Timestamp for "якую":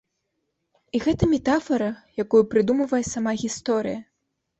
2.23-2.41